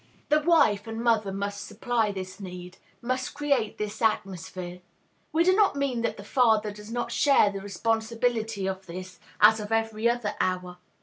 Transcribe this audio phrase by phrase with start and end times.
[0.29, 4.81] The wife and mother must supply this need, must create this atmosphere.
[5.31, 9.59] We do not mean that the father does not share the responsibility of this, as
[9.59, 10.79] of every other hour.